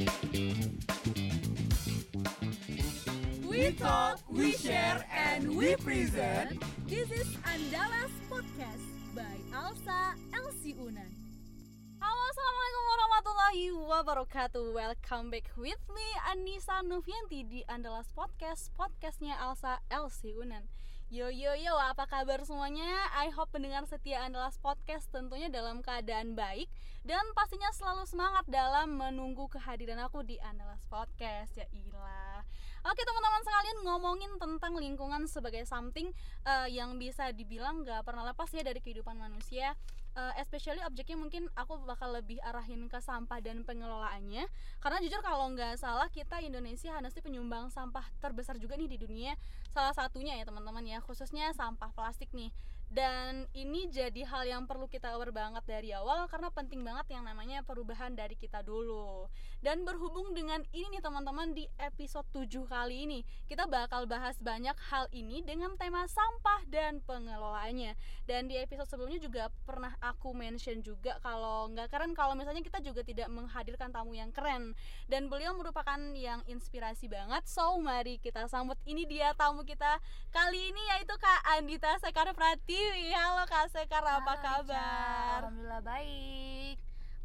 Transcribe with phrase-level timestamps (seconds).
[0.00, 0.06] We
[3.76, 6.56] talk, we share, and we present.
[6.88, 8.80] This is Andalas Podcast
[9.12, 11.12] by Alsa Elsie Unan.
[12.00, 14.64] Halo, assalamualaikum warahmatullahi wabarakatuh.
[14.72, 20.64] Welcome back with me Anissa Novianti di Andalas Podcast, podcastnya Alsa Elsie Unan.
[21.10, 22.86] Yo yo yo, apa kabar semuanya?
[23.18, 26.70] I hope pendengar setia Andalas Podcast tentunya dalam keadaan baik
[27.02, 31.50] dan pastinya selalu semangat dalam menunggu kehadiran aku di Andalas Podcast.
[31.58, 32.46] Ya ilah.
[32.86, 36.14] Oke teman-teman sekalian ngomongin tentang lingkungan sebagai something
[36.46, 39.74] uh, yang bisa dibilang gak pernah lepas ya dari kehidupan manusia
[40.20, 44.44] uh, especially objeknya mungkin aku bakal lebih arahin ke sampah dan pengelolaannya.
[44.84, 49.32] Karena jujur kalau nggak salah kita Indonesia honestly penyumbang sampah terbesar juga nih di dunia.
[49.72, 52.52] Salah satunya ya teman-teman ya khususnya sampah plastik nih.
[52.90, 57.22] Dan ini jadi hal yang perlu kita aware banget dari awal karena penting banget yang
[57.22, 63.04] namanya perubahan dari kita dulu dan berhubung dengan ini nih teman-teman di episode 7 kali
[63.04, 67.92] ini kita bakal bahas banyak hal ini dengan tema sampah dan pengelolaannya
[68.24, 72.80] dan di episode sebelumnya juga pernah aku mention juga kalau nggak keren kalau misalnya kita
[72.80, 74.72] juga tidak menghadirkan tamu yang keren
[75.06, 80.00] dan beliau merupakan yang inspirasi banget so mari kita sambut ini dia tamu kita
[80.32, 83.10] kali ini yaitu Kak Andita Sekar Prati Tiwi.
[83.12, 84.62] Halo Kak Sekar, apa Halo, kabar?
[84.62, 84.86] Ica.
[85.42, 86.76] Alhamdulillah baik.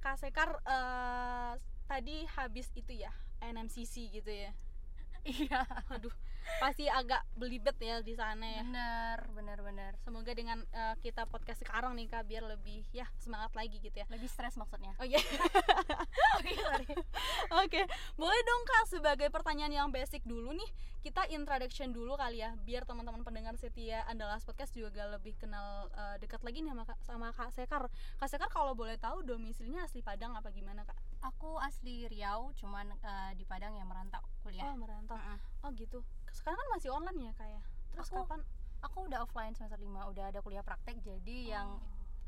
[0.02, 1.54] Kak Sekar uh,
[1.86, 4.52] tadi habis itu ya NMCC gitu ya.
[5.26, 5.66] Iya.
[5.90, 6.14] Aduh,
[6.62, 8.62] pasti agak belibet ya di sana ya.
[8.62, 9.92] Bener, bener, bener.
[10.06, 14.06] Semoga dengan uh, kita podcast sekarang nih Kak biar lebih ya semangat lagi gitu ya.
[14.14, 14.94] Lebih stres maksudnya.
[15.02, 15.18] Oh iya.
[16.38, 16.86] Oke, sorry.
[17.66, 17.82] Oke,
[18.22, 20.70] boleh dong Kak sebagai pertanyaan yang basic dulu nih,
[21.06, 26.18] kita introduction dulu kali ya, biar teman-teman pendengar setia Andalas Podcast juga lebih kenal uh,
[26.18, 27.94] dekat lagi nih sama Kak, sama Kak Sekar.
[28.18, 30.98] Kak Sekar kalau boleh tahu domisilinya asli Padang apa gimana Kak?
[31.30, 34.66] Aku asli Riau, cuman uh, di Padang yang merantau kuliah.
[34.66, 35.14] Oh merantau.
[35.14, 35.38] Mm-mm.
[35.62, 36.02] Oh gitu.
[36.34, 37.62] Sekarang kan masih online ya Kak ya?
[37.94, 38.42] Terus Aku- kapan?
[38.82, 41.78] Aku udah offline semester 5, udah ada kuliah praktek, jadi yang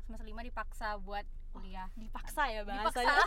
[0.06, 1.90] semester 5 dipaksa buat kuliah.
[1.98, 3.26] Dipaksa ya bahasanya.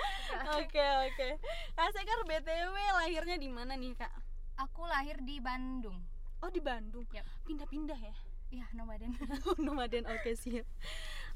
[0.60, 1.28] Oke oke.
[1.76, 4.27] Kak Sekar BTW lahirnya di mana nih Kak?
[4.58, 5.98] Aku lahir di Bandung.
[6.38, 7.06] Oh di Bandung.
[7.10, 7.24] Yap.
[7.44, 8.14] Pindah-pindah ya?
[8.48, 9.12] Iya, nomaden.
[9.60, 10.64] nomaden oke siap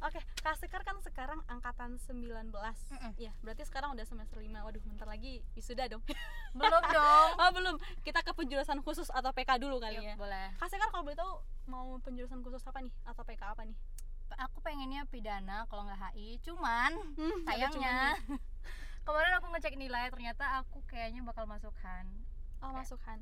[0.01, 3.13] oke Kak Sekar kan sekarang angkatan 19 Mm-mm.
[3.15, 6.01] ya berarti sekarang udah semester 5 waduh bentar lagi wisuda dong
[6.57, 7.29] Belum dong.
[7.37, 10.57] oh belum kita ke penjurusan khusus atau PK dulu kali ya Yuk, boleh.
[10.57, 11.33] Kak Sekar kalau boleh tahu
[11.69, 13.77] mau penjurusan khusus apa nih atau PK apa nih
[14.41, 18.17] Aku pengennya pidana kalau nggak HI, cuman Hmm, sayangnya
[19.05, 22.22] kemarin aku ngecek nilai ternyata aku kayaknya bakal masukkan cumannya.
[22.63, 23.19] Oh masukkan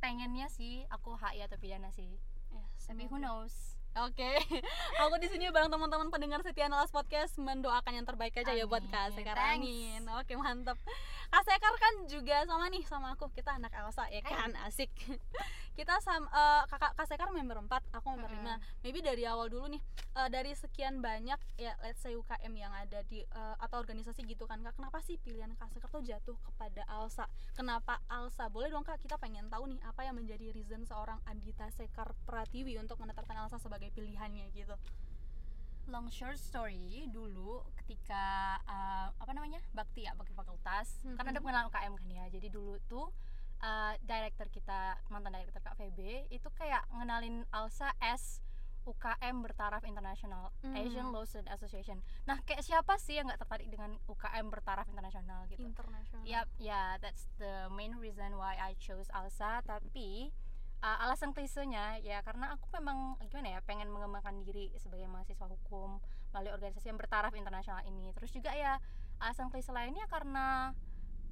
[0.00, 2.20] pengennya sih aku HI atau pidana sih.
[2.52, 4.28] Ya, tapi who knows Oke,
[5.00, 8.84] aku di sini bareng teman-teman pendengar setia Nalas Podcast mendoakan yang terbaik aja ya buat
[8.84, 9.32] Kak Amin, Sekar.
[9.34, 9.64] thanks.
[9.64, 10.02] Amin.
[10.20, 10.76] Oke, mantap.
[11.26, 13.32] Kak Sekar kan juga sama nih sama aku.
[13.32, 14.92] Kita anak Elsa ya kan, asik.
[15.76, 18.60] Kita sama eh, Kakak Kak Sekar member 4, aku member Mm-mm.
[18.60, 18.84] 5.
[18.84, 19.80] Maybe dari awal dulu nih.
[20.12, 24.44] eh, dari sekian banyak ya let's say UKM yang ada di eh, atau organisasi gitu
[24.44, 24.76] kan Kak.
[24.76, 27.24] Kenapa sih pilihan Kak Sekar tuh jatuh kepada Alsa?
[27.52, 28.48] Kenapa Alsa?
[28.48, 32.76] Boleh dong Kak, kita pengen tahu nih apa yang menjadi reason seorang Andita Sekar Pratiwi
[32.76, 34.74] untuk menetapkan Alsa sebagai pilihannya gitu.
[35.86, 38.24] long short story dulu ketika
[38.64, 41.14] uh, apa namanya bakti ya bakti fakultas Mhm.
[41.14, 43.06] kan ada pengenalan UKM kan ya jadi dulu tuh
[43.60, 45.98] uh, director kita mantan director Kak VB
[46.28, 48.42] itu kayak ngenalin Alsa as
[48.82, 50.74] UKM bertaraf internasional Hmm.
[50.74, 55.46] Asian Law Student Association nah kayak siapa sih yang nggak tertarik dengan UKM bertaraf internasional
[55.46, 56.22] gitu internasional.
[56.24, 59.62] Yap, ya that's the main reason why I chose Alsa.
[59.62, 60.34] Tapi
[60.78, 66.00] uh, alasan klisenya ya karena aku memang gimana ya pengen mengembangkan diri sebagai mahasiswa hukum
[66.30, 68.12] melalui organisasi yang bertaraf internasional ini.
[68.12, 68.76] Terus juga ya
[69.16, 70.76] alasan klise lainnya karena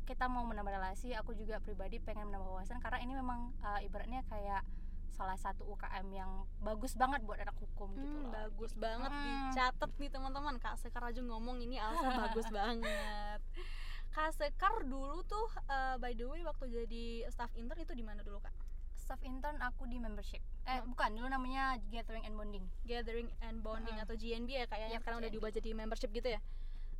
[0.04, 1.12] kita mau menambah relasi.
[1.14, 4.60] Aku juga pribadi pengen menambah wawasan karena ini memang uh, ibaratnya kayak
[5.10, 8.30] salah satu UKM yang bagus banget buat anak hukum gitu Hmm, loh.
[8.34, 9.22] bagus banget Mm.
[9.46, 13.38] dicatat nih teman-teman Kak Sekar aja ngomong ini Alsa bagus banget
[14.10, 18.22] Kak Sekar dulu tuh eh, by the way waktu jadi staff intern itu di mana
[18.22, 18.50] dulu Kak?
[19.04, 20.40] Staff intern aku di membership.
[20.64, 20.88] Eh Hmm.
[20.90, 22.64] bukan, dulu namanya gathering and bonding.
[22.82, 24.04] Gathering and Bonding Mm-mm.
[24.04, 26.40] atau GNB ya Kak ya yang Yap, sekarang udah diubah jadi membership gitu ya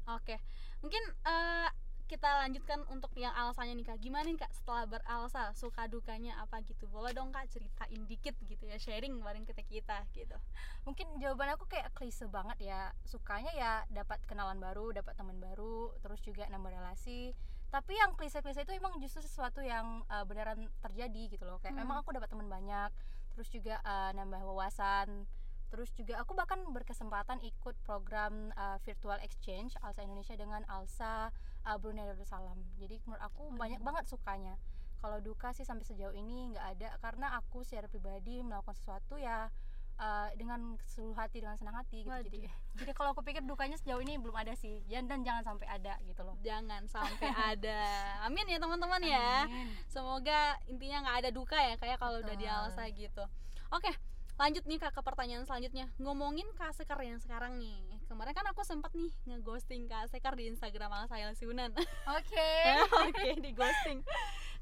[0.08, 0.36] Oke
[0.80, 1.68] mungkin eh,
[2.04, 6.60] kita lanjutkan untuk yang alasannya nih Kak Gimana nih Kak setelah beralsa suka dukanya apa
[6.60, 10.36] gitu Boleh dong Kak ceritain dikit gitu ya sharing bareng kita kita gitu
[10.84, 15.96] mungkin jawaban aku kayak klise banget ya sukanya ya dapat kenalan baru dapat teman baru
[16.04, 17.32] terus juga nambah relasi
[17.74, 21.58] tapi yang klise-klise itu emang justru sesuatu yang uh, beneran terjadi gitu loh.
[21.58, 21.82] Kayak Hmm.
[21.82, 22.94] memang aku dapat teman banyak
[23.34, 25.26] terus juga uh, nambah wawasan
[25.74, 31.34] terus juga aku bahkan berkesempatan ikut program uh, virtual exchange Alsa Indonesia dengan Alsa
[31.66, 32.62] uh, Brunei Darussalam.
[32.78, 34.54] Jadi menurut aku banyak banget sukanya.
[35.02, 39.50] Kalau duka sih sampai sejauh ini nggak ada karena aku secara pribadi melakukan sesuatu ya
[39.99, 42.11] uh, dengan seluruh hati dengan senang hati gitu.
[42.11, 42.26] Waduh.
[42.26, 42.49] jadi
[42.81, 44.82] jadi kalau aku pikir dukanya sejauh ini belum ada sih.
[44.87, 46.37] Dan dan jangan sampai ada gitu loh.
[46.43, 47.81] Jangan sampai ada.
[48.26, 49.46] Amin ya teman-teman ya.
[49.87, 52.58] Semoga intinya nggak ada duka ya kayak kalau udah di Betul.
[52.67, 53.25] Alsa gitu.
[53.70, 53.93] Oke
[54.35, 55.87] lanjut nih kak ke pertanyaan selanjutnya.
[56.02, 60.48] Ngomongin kak Sekar yang sekarang nih kemarin kan aku sempat nih ngeghosting kak Sekar di
[60.48, 61.72] Instagram Alsa Elsiunan
[62.08, 62.50] oke.
[63.08, 64.04] Oke di ghosting.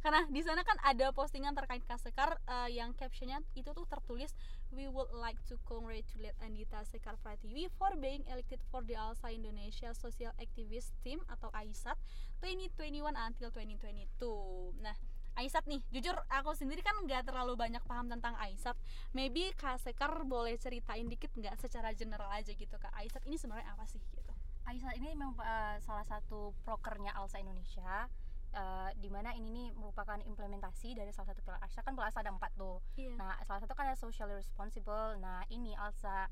[0.03, 4.35] Karena di sana kan ada postingan terkait kak Sekar eh, yang captionnya itu tuh tertulis
[4.75, 9.95] we would like to congratulate Andita Sekar Pratiwi for being elected for the Alsa Indonesia
[9.95, 11.95] Social Activist Team atau AISAT
[12.43, 14.97] 2021 until 2022 nah
[15.33, 18.77] Aisat nih, jujur aku sendiri kan nggak terlalu banyak paham tentang Aisat.
[19.17, 22.93] Maybe Kak Sekar boleh ceritain dikit nggak secara general aja gitu Kak.
[22.97, 24.33] Aisat ini sebenarnya apa sih gitu?
[24.63, 28.07] Aisyah ini memang uh, salah satu prokernya Alsa Indonesia
[28.55, 32.23] uh, di mana ini nih merupakan implementasi dari salah satu pilar Alsa kan pilar Alsa
[32.23, 33.19] ada empat tuh Iya.
[33.19, 36.31] nah salah satu kan ada socially responsible nah ini Alsa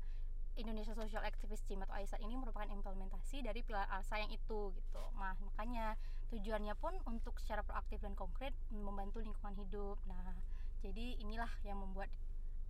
[0.59, 5.03] Indonesia Social Activist Team atau AISA ini merupakan implementasi dari pilar Alsa yang itu gitu.
[5.15, 5.95] Nah makanya
[6.31, 9.97] tujuannya pun untuk secara proaktif dan konkret membantu lingkungan hidup.
[10.07, 10.35] Nah
[10.83, 12.11] jadi inilah yang membuat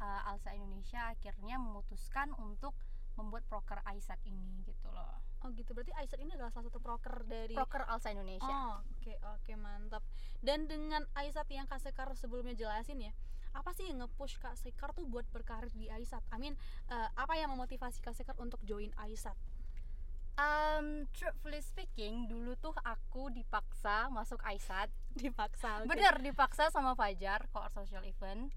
[0.02, 2.78] uh, Alsa Indonesia akhirnya memutuskan untuk
[3.20, 5.20] membuat proker AISAT ini gitu loh.
[5.42, 8.46] Oh gitu, berarti Aisat ini adalah salah satu proker dari proker Alsa Indonesia.
[8.46, 10.06] Oh, oke oke mantap.
[10.38, 13.14] Dan dengan Aisat yang Kak Sekar sebelumnya jelasin ya,
[13.52, 16.24] apa sih yang nge-push Kak Sekar tuh buat berkarir di Aisat?
[16.32, 16.56] I mean,
[16.88, 19.36] eh, apa yang memotivasi Kak Sekar untuk join Aisat?
[20.40, 24.88] Um, truthfully speaking, dulu tuh aku dipaksa masuk AISAT.
[25.20, 25.84] Dipaksa.
[25.84, 25.92] oke.
[25.92, 28.50] Bener, dipaksa sama Fajar, koor social event.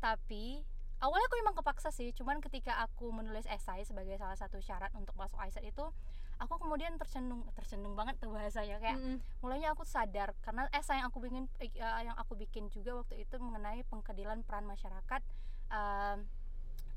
[0.00, 0.64] Tapi
[0.98, 5.12] awalnya aku emang kepaksa sih, cuman ketika aku menulis esai sebagai salah satu syarat untuk
[5.20, 5.92] masuk AISAT itu,
[6.40, 9.20] aku kemudian tercenung, tercenung banget tuh bahasanya kayak Mm-mm.
[9.44, 13.36] mulainya aku sadar karena esai yang aku bikin eh, yang aku bikin juga waktu itu
[13.36, 15.20] mengenai pengkedilan peran masyarakat
[15.68, 16.24] um,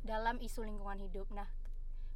[0.03, 1.27] dalam isu lingkungan hidup.
[1.35, 1.47] Nah,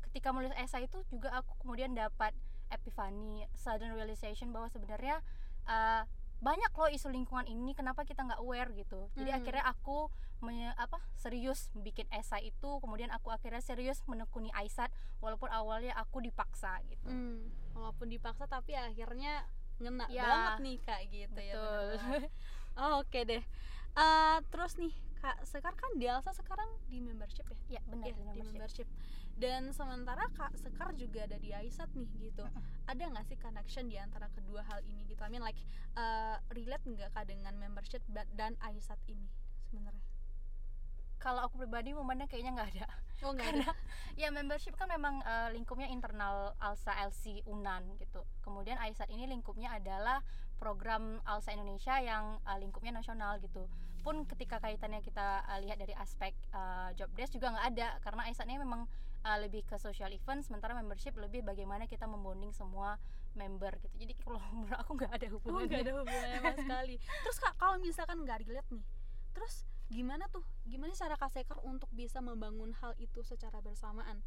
[0.07, 2.31] ketika menulis esai itu juga aku kemudian dapat
[2.71, 5.19] epiphany, sudden realization bahwa sebenarnya
[5.67, 6.03] uh,
[6.39, 9.07] banyak loh isu lingkungan ini kenapa kita nggak aware gitu.
[9.19, 9.39] Jadi Hmm.
[9.43, 10.07] akhirnya aku
[10.39, 16.19] menye- apa serius bikin esai itu, kemudian aku akhirnya serius menekuni AISAT walaupun awalnya aku
[16.19, 17.05] dipaksa gitu.
[17.05, 19.45] Hmm, walaupun dipaksa tapi akhirnya
[19.77, 21.53] ngena Ya, banget nih Kak gitu ya.
[21.53, 21.85] Betul.
[21.97, 22.31] banget.
[22.77, 23.41] Oh, Oke deh.
[23.97, 27.77] Eh, terus nih Kak Sekar kan di Alsa sekarang di membership ya?
[27.77, 28.53] ya benar Iya, di di membership.
[28.53, 28.87] membership.
[29.33, 32.45] Dan sementara Kak Sekar juga ada di Aisat nih gitu.
[32.85, 35.21] Ada nggak sih connection di antara kedua hal ini gitu?
[35.21, 35.57] I mean like
[35.93, 38.01] uh, relate nggak Kak dengan membership
[38.31, 39.25] dan Aisat ini
[39.65, 40.05] sebenarnya?
[41.17, 42.87] Kalau aku pribadi momennya kayaknya nggak ada.
[43.25, 43.69] Oh nggak ada.
[44.13, 48.21] Ya membership kan memang eh, lingkupnya internal Alsa LC Unan gitu.
[48.45, 50.21] Kemudian AISAT ini lingkupnya adalah
[50.57, 53.65] program Alsa Indonesia yang eh, lingkupnya nasional gitu.
[54.05, 58.21] Pun ketika kaitannya kita eh, lihat dari aspek eh, job desk juga nggak ada karena
[58.29, 58.85] AISAT ini memang
[59.25, 63.01] eh, lebih ke social event sementara membership lebih bagaimana kita membonding semua
[63.33, 63.95] member gitu.
[64.01, 65.65] Jadi kalau menurut aku nggak ada Oh hubungannya.
[65.69, 66.95] nggak ada hubungannya sama sekali.
[67.01, 68.85] Terus Kak kalau misalkan nggak relate nih,
[69.33, 70.43] terus gimana tuh?
[70.67, 74.19] Gimana cara Kak Sekar untuk bisa membangun hal itu secara bersamaan?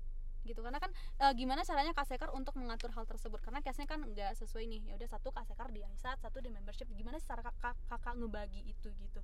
[0.44, 0.90] gitu karena kan
[1.20, 3.40] eh, gimana caranya Kak Sekar untuk mengatur hal tersebut?
[3.44, 4.82] Karena case-nya kan nggak sesuai nih.
[4.88, 6.88] Ya udah satu Kak Sekar di Aisat satu di membership.
[6.96, 9.20] Gimana sih cara kakak, kakak ngebagi itu gitu?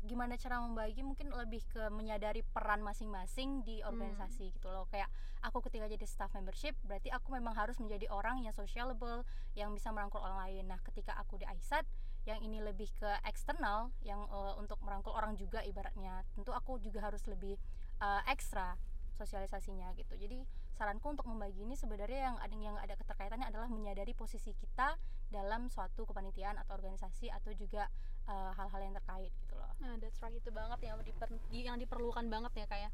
[0.00, 1.04] Gimana cara membagi?
[1.04, 4.88] Mungkin lebih ke menyadari peran masing-masing di organisasi gitu loh.
[4.88, 5.12] Kayak
[5.44, 9.24] aku ketika jadi staff membership berarti aku memang harus menjadi orang yang sociable
[9.56, 10.64] yang bisa merangkul orang lain.
[10.72, 11.84] Nah ketika aku di AISAT
[12.28, 17.00] yang ini lebih ke eksternal yang eh, untuk merangkul orang juga ibaratnya tentu aku juga
[17.04, 17.56] harus lebih
[18.00, 18.76] eh, ekstra
[19.16, 20.44] sosialisasinya gitu jadi
[20.76, 24.96] saranku untuk membagi ini sebenarnya yang ada yang ada keterkaitannya adalah menyadari posisi kita
[25.28, 27.88] dalam suatu kepanitiaan atau organisasi atau juga
[28.28, 32.28] eh, hal-hal yang terkait gitu loh Nah, that's right itu banget yang diper- yang diperlukan
[32.28, 32.92] banget ya kayak.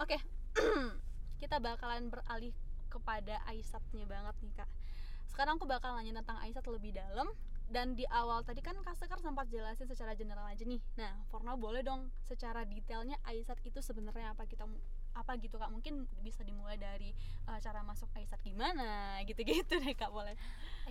[0.00, 0.16] Oke.
[1.42, 2.56] kita bakalan beralih
[2.88, 4.70] kepada Aisatnya banget nih, Kak.
[5.28, 7.28] Sekarang aku bakal nanya tentang Aisat lebih dalam
[7.72, 10.76] dan di awal tadi kan Kak Sekar sempat jelasin secara general aja nih.
[11.00, 14.68] Nah, Forna boleh dong secara detailnya Aisat itu sebenarnya apa kita
[15.12, 15.72] apa gitu Kak?
[15.72, 17.16] Mungkin bisa dimulai dari
[17.48, 20.36] eh, cara masuk Aisat gimana gitu-gitu deh Kak, boleh.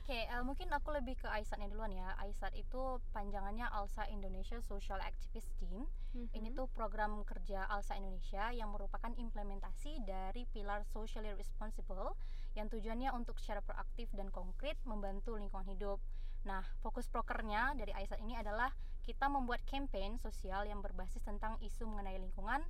[0.01, 2.17] Oke, eh, mungkin aku lebih ke AISAT-nya duluan ya.
[2.17, 5.85] AISAT itu panjangannya ALSA Indonesia Social Activist Team.
[6.33, 6.57] Ini Mhm.
[6.57, 12.17] tuh program kerja ALSA Indonesia yang merupakan implementasi dari pilar socially responsible
[12.57, 15.99] yang tujuannya untuk secara proaktif dan konkret membantu lingkungan hidup.
[16.45, 21.89] Nah, fokus prokernya dari AISAT ini adalah kita membuat campaign sosial yang berbasis tentang isu
[21.89, 22.61] mengenai lingkungan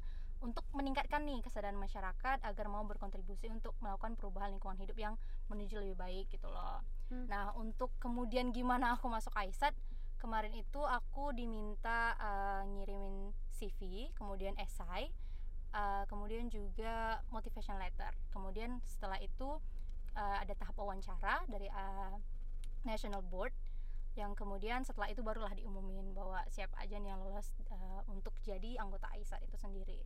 [0.42, 5.14] untuk meningkatkan nih kesadaran masyarakat agar mau berkontribusi untuk melakukan perubahan lingkungan hidup yang
[5.54, 6.82] menuju lebih baik gitu loh.
[7.14, 7.30] Hmm.
[7.30, 9.78] Nah, untuk kemudian gimana aku masuk AISAT?
[10.18, 15.10] Kemarin itu aku diminta uh, ngirimin CV, kemudian esai,
[15.74, 18.14] uh, kemudian juga motivation letter.
[18.34, 19.62] Kemudian setelah itu
[20.18, 22.18] uh, ada tahap wawancara dari uh,
[22.84, 23.54] national board
[24.20, 28.76] yang kemudian setelah itu barulah diumumin bahwa siapa aja nih yang lolos uh, untuk jadi
[28.84, 30.04] anggota AISAT itu sendiri.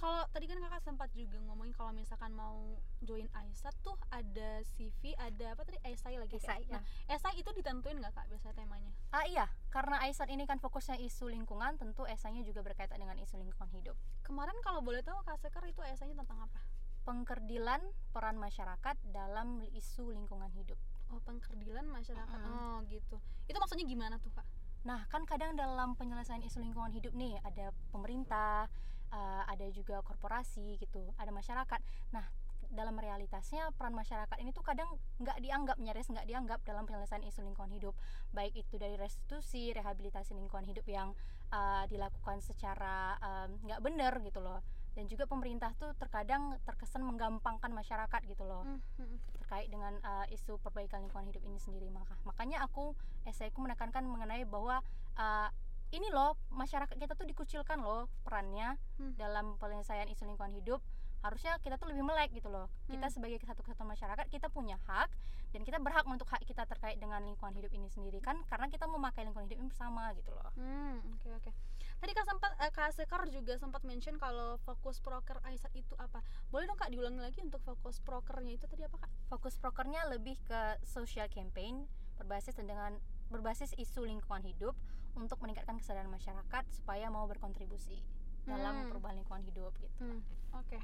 [0.00, 5.12] Kalau tadi kan kakak sempat juga ngomongin kalau misalkan mau join AISAT tuh ada CV,
[5.20, 6.56] ada apa tadi esai lagi kan?
[6.56, 6.80] Esai, ya.
[6.80, 8.92] Nah, esai itu ditentuin nggak kak biasanya temanya?
[9.12, 13.36] Ah iya, karena AISAT ini kan fokusnya isu lingkungan, tentu esainya juga berkaitan dengan isu
[13.36, 13.96] lingkungan hidup.
[14.24, 16.60] Kemarin kalau boleh tahu kak Sekar itu esainya tentang apa?
[17.04, 17.80] Pengkerdilan
[18.12, 20.80] peran masyarakat dalam isu lingkungan hidup.
[21.12, 22.38] Oh pengkerdilan masyarakat.
[22.38, 22.52] Mm-mm.
[22.52, 23.16] Oh gitu.
[23.48, 24.44] Itu maksudnya gimana tuh kak?
[24.84, 28.70] Nah, kan kadang dalam penyelesaian isu lingkungan hidup nih ada pemerintah,
[29.10, 31.80] uh, ada juga korporasi gitu, ada masyarakat.
[32.14, 32.24] Nah,
[32.68, 34.92] dalam realitasnya peran masyarakat ini tuh kadang
[35.24, 37.96] nggak dianggap nyaris nggak dianggap dalam penyelesaian isu lingkungan hidup,
[38.36, 41.16] baik itu dari restitusi, rehabilitasi lingkungan hidup yang
[41.48, 44.60] uh, dilakukan secara um, nggak benar gitu loh.
[44.98, 49.16] Dan juga pemerintah tuh terkadang terkesan menggampangkan masyarakat gitu loh Hmm, hmm.
[49.38, 54.42] terkait dengan uh, isu perbaikan lingkungan hidup ini sendiri maka makanya aku esaiku menekankan mengenai
[54.42, 54.82] bahwa
[55.14, 55.48] uh,
[55.88, 59.14] ini loh masyarakat kita tuh dikucilkan loh perannya Hmm.
[59.14, 60.82] dalam penyelesaian isu lingkungan hidup
[61.18, 63.14] harusnya kita tuh lebih melek gitu loh kita Hmm.
[63.14, 65.06] sebagai satu kesatuan masyarakat kita punya hak
[65.48, 68.84] dan kita berhak untuk hak kita terkait dengan lingkungan hidup ini sendiri kan karena kita
[68.84, 71.50] memakai lingkungan hidup ini bersama gitu loh Hmm, oke oke.
[71.98, 76.22] Tadi Kak sempat eh, Kak Sekar juga sempat mention kalau fokus proker AISAT itu apa?
[76.54, 79.10] Boleh dong Kak diulangi lagi untuk fokus prokernya itu tadi apa Kak?
[79.26, 81.84] fokus prokernya lebih ke social campaign
[82.16, 82.96] berbasis dengan
[83.28, 84.78] berbasis isu lingkungan hidup
[85.18, 87.98] untuk meningkatkan kesadaran masyarakat supaya mau berkontribusi
[88.46, 88.88] dalam Hmm.
[88.88, 89.92] perubahan lingkungan hidup gitu.
[90.00, 90.22] Hmm,
[90.54, 90.78] oke.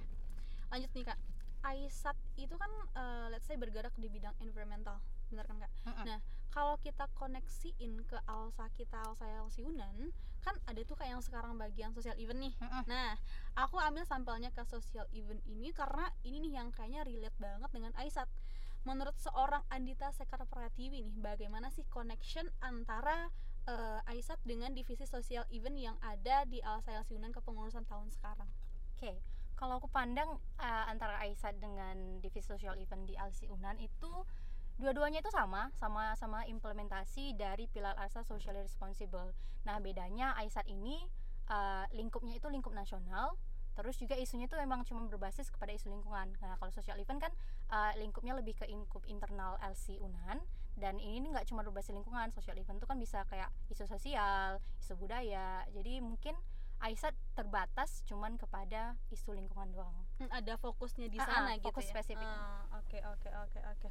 [0.69, 1.19] Lanjut nih Kak.
[1.65, 4.99] AISAT itu kan eh, let's say bergerak di bidang environmental,
[5.35, 5.73] benar kan Kak?
[5.91, 6.05] Mm-mm.
[6.07, 6.19] Nah,
[6.55, 11.59] kalau kita koneksiin ke Alsa kita Alsa Elsi Unan, kan ada tuh kayak yang sekarang
[11.59, 12.55] bagian social event nih.
[12.63, 12.87] Mm-mm.
[12.87, 13.19] Nah,
[13.59, 17.93] aku ambil sampelnya ke social event ini karena ini nih yang kayaknya relate banget dengan
[17.99, 18.31] Aisat.
[18.87, 23.27] Menurut seorang Andita Sekar Pratiwi nih, bagaimana sih connection antara
[23.67, 28.47] eh, Aisat dengan divisi social event yang ada di Alsa Elsi Unan kepengurusan tahun sekarang?
[28.95, 29.19] Oke,
[29.55, 34.11] kalau aku pandang uh, antara Aisyah dengan divisi social event di Alsi Unan itu
[34.75, 39.31] dua-duanya itu sama, sama-sama implementasi dari pilar ASA socially responsible.
[39.63, 40.99] Nah, bedanya Aisyah ini
[41.49, 43.39] uh, lingkupnya itu lingkup nasional,
[43.75, 46.35] terus juga isunya itu memang cuma berbasis kepada isu lingkungan.
[46.39, 47.33] Nah, kalau social event kan
[47.71, 50.43] uh, lingkupnya lebih ke lingkup internal LC Unan
[50.75, 54.99] dan ini nggak cuma berbasis lingkungan, social event itu kan bisa kayak isu sosial, isu
[54.99, 55.63] budaya.
[55.71, 56.35] Jadi mungkin
[56.83, 59.95] Aisyah terbatas cuman kepada isu lingkungan doang.
[60.19, 61.93] Hmm, ada fokusnya di Ah, sana ah, gitu fokus ya.
[61.97, 62.27] spesifik.
[62.27, 63.89] Ah, Oke oke oke oke.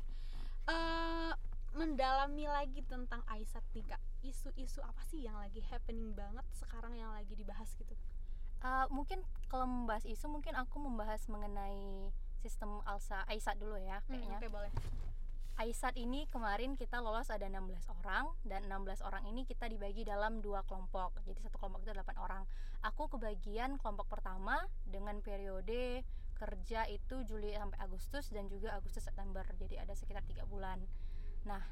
[0.63, 1.34] Eh,
[1.75, 4.01] mendalami lagi tentang Aisat nih kak.
[4.24, 7.91] Isu-isu apa sih yang lagi happening banget sekarang yang lagi dibahas gitu?
[8.63, 9.20] Uh, mungkin
[9.51, 12.08] kalau membahas isu mungkin aku membahas mengenai
[12.39, 14.38] sistem Alsa Aisat dulu ya Hmm, kayaknya.
[14.39, 14.72] Oke boleh.
[15.53, 20.39] Aisat ini kemarin kita lolos ada 16 orang dan 16 orang ini kita dibagi dalam
[20.39, 21.13] dua kelompok.
[21.27, 22.48] Jadi satu kelompok itu 8 orang.
[22.82, 26.01] Aku kebagian kelompok pertama dengan periode
[26.35, 29.45] kerja itu Juli sampai Agustus dan juga Agustus September.
[29.57, 30.81] Jadi ada sekitar tiga bulan.
[31.47, 31.63] Nah,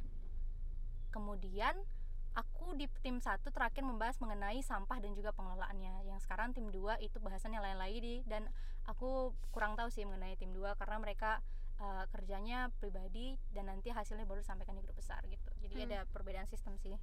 [1.11, 1.75] kemudian
[2.31, 6.07] aku di tim satu terakhir membahas mengenai sampah dan juga pengelolaannya.
[6.07, 8.47] Yang sekarang tim 2 itu bahasannya lain lagi di dan
[8.87, 11.43] aku kurang tahu sih mengenai tim 2 karena mereka
[11.83, 15.51] uh, kerjanya pribadi dan nanti hasilnya baru disampaikan di grup besar gitu.
[15.59, 15.85] Jadi Hmm.
[15.91, 16.95] ada perbedaan sistem sih.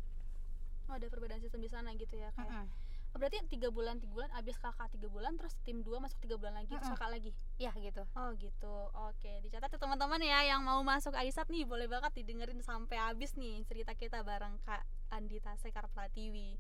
[0.89, 2.49] Oh, ada perbedaan sistem di sana gitu ya kayak.
[2.49, 2.65] Mm-mm.
[2.65, 2.88] Oh,
[3.19, 6.55] berarti tiga bulan tiga bulan abis kakak tiga bulan terus tim 2 masuk tiga bulan
[6.57, 6.95] lagi terus Mm-mm.
[6.97, 7.31] kakak lagi.
[7.59, 8.03] Ya gitu.
[8.15, 8.77] Oh gitu.
[9.11, 13.35] Oke, dicatat ya teman-teman ya yang mau masuk Aisat nih boleh banget didengerin sampai habis
[13.35, 16.57] nih cerita kita bareng Kak Andita Sekar Pratiwi.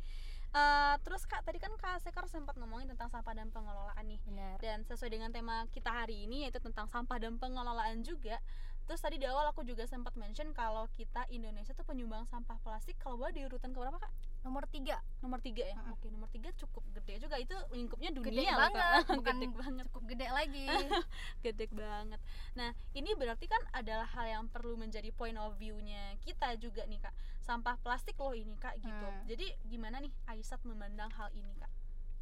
[0.48, 4.20] Eh, terus Kak tadi kan Kak Sekar sempat ngomongin tentang sampah dan pengelolaan nih.
[4.24, 4.56] Benar.
[4.58, 8.40] Dan sesuai dengan tema kita hari ini yaitu tentang sampah dan pengelolaan juga.
[8.88, 12.96] Terus tadi di awal aku juga sempat mention kalau kita Indonesia tuh penyumbang sampah plastik
[12.96, 14.12] kalau boleh di urutan ke berapa Kak?
[14.48, 15.76] Nomor tiga Nomor tiga ya?
[15.76, 15.92] Mm-mm.
[15.92, 18.58] Oke, nomor tiga cukup gede juga itu lingkupnya dunia gede Kak.
[18.58, 19.84] banget, bukan gede banget.
[19.90, 20.66] cukup gede lagi.
[21.44, 22.20] gede banget.
[22.54, 27.02] Nah, ini berarti kan adalah hal yang perlu menjadi point of view-nya kita juga nih,
[27.02, 27.14] Kak.
[27.44, 29.06] Sampah plastik loh ini, Kak, gitu.
[29.10, 29.26] Hmm.
[29.26, 31.70] Jadi gimana nih Aisat memandang hal ini, Kak?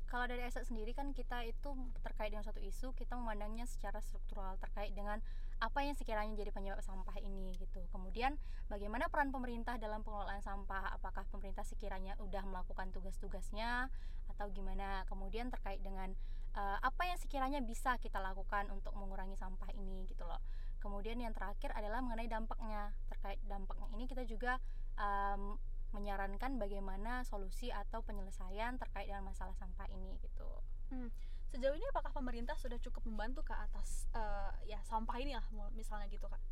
[0.07, 4.55] Kalau dari Aisyah sendiri kan kita itu terkait dengan suatu isu kita memandangnya secara struktural
[4.63, 5.19] terkait dengan
[5.59, 7.83] apa yang sekiranya jadi penyebab sampah ini gitu.
[7.91, 8.39] Kemudian
[8.71, 10.95] bagaimana peran pemerintah dalam pengelolaan sampah?
[10.95, 13.91] Apakah pemerintah sekiranya udah melakukan tugas-tugasnya
[14.31, 15.03] atau gimana?
[15.11, 16.15] Kemudian terkait dengan
[16.57, 20.41] uh, apa yang sekiranya bisa kita lakukan untuk mengurangi sampah ini gitu loh
[20.81, 24.63] kemudian yang terakhir adalah mengenai dampaknya terkait dampaknya ini kita juga
[24.95, 25.59] um,
[25.97, 30.51] menyarankan bagaimana solusi atau penyelesaian terkait dengan masalah sampah ini gitu.
[30.93, 31.09] Hmm.
[31.49, 36.05] Sejauh ini apakah pemerintah sudah cukup membantu ke atas uh, ya sampah ini lah misalnya
[36.13, 36.43] gitu kak?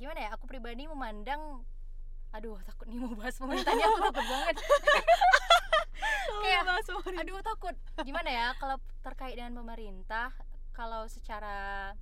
[0.00, 0.30] Gimana ya?
[0.40, 1.60] Aku pribadi memandang,
[2.32, 4.56] aduh takut nih mau bahas pemerintahnya aku takut banget.
[6.42, 6.62] kayak
[7.20, 7.76] aduh takut.
[8.06, 10.32] Gimana ya kalau terkait dengan pemerintah?
[10.72, 11.92] Kalau secara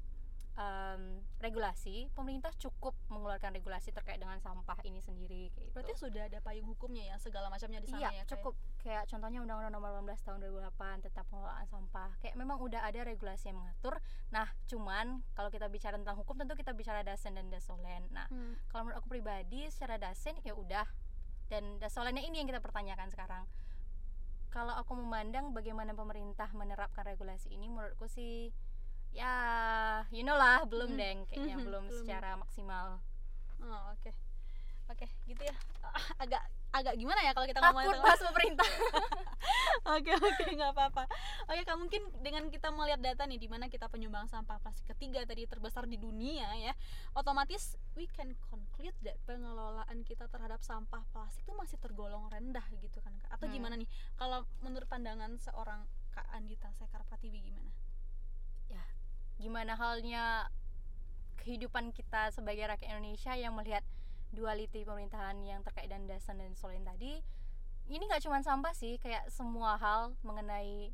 [0.56, 5.70] um, regulasi, pemerintah cukup mengeluarkan regulasi terkait dengan sampah ini sendiri gitu.
[5.76, 8.24] Berarti sudah ada payung hukumnya ya segala macamnya di sana iya, ya?
[8.26, 8.56] cukup.
[8.80, 12.10] Kayak, kayak contohnya Undang-Undang Nomor 18 Tahun 2008 tentang pengelolaan sampah.
[12.24, 14.00] Kayak memang udah ada regulasi yang mengatur.
[14.32, 18.08] Nah, cuman kalau kita bicara tentang hukum tentu kita bicara dasen dan dasolen.
[18.10, 18.72] Nah, hmm.
[18.72, 20.88] kalau menurut aku pribadi secara dasen ya udah
[21.46, 23.44] dan dasolennya ini yang kita pertanyakan sekarang.
[24.50, 28.50] Kalau aku memandang bagaimana pemerintah menerapkan regulasi ini menurutku sih
[29.16, 29.32] ya
[30.12, 31.00] you know lah belum hmm.
[31.00, 31.98] deng kayaknya belum, belum.
[32.04, 33.00] secara maksimal.
[33.64, 34.04] Oh oke.
[34.04, 34.14] Okay.
[34.92, 35.56] oke okay, gitu ya.
[36.20, 36.44] Agak
[36.76, 38.70] agak gimana ya kalau kita ngomongin tentang bahas pemerintah.
[39.86, 41.06] Oke oke nggak apa-apa.
[41.46, 45.22] Oke kak mungkin dengan kita melihat data nih di mana kita penyumbang sampah plastik ketiga
[45.22, 46.74] tadi terbesar di dunia ya
[47.14, 52.98] otomatis we can conclude that pengelolaan kita terhadap sampah plastik itu masih tergolong rendah gitu
[52.98, 53.30] kan kak.
[53.38, 53.54] Atau hmm.
[53.54, 53.88] gimana nih?
[54.18, 57.70] Kalau menurut pandangan seorang kak Andita Sekar Pratiwi gimana
[59.36, 60.48] gimana halnya
[61.40, 63.84] kehidupan kita sebagai rakyat Indonesia yang melihat
[64.34, 67.22] duality pemerintahan yang terkait dan dasan dan solen tadi
[67.86, 70.90] ini nggak cuma sampah sih kayak semua hal mengenai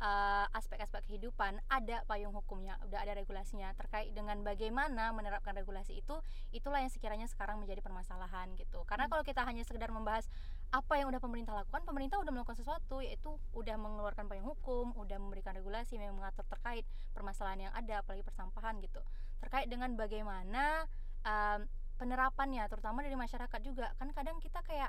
[0.00, 3.70] uh, aspek-aspek kehidupan ada payung hukumnya udah ada regulasinya.
[3.76, 6.16] Terkait dengan bagaimana menerapkan regulasi itu
[6.50, 8.82] itulah yang sekiranya sekarang menjadi permasalahan gitu.
[8.88, 9.12] Karena hmm.
[9.12, 10.26] kalau kita hanya sekedar membahas
[10.72, 15.18] apa yang udah pemerintah lakukan pemerintah udah melakukan sesuatu yaitu udah mengeluarkan payung hukum udah
[15.18, 19.02] memberikan regulasi yang mengatur terkait permasalahan yang ada apalagi persampahan gitu.
[19.42, 20.86] Terkait dengan bagaimana
[21.26, 21.66] um,
[22.00, 23.92] penerapannya terutama dari masyarakat juga.
[24.00, 24.88] Kan kadang kita kayak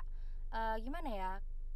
[0.54, 1.32] uh, gimana ya